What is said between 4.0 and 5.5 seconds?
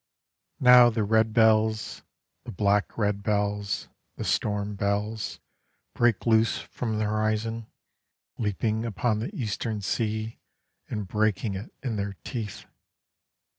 The storm bells,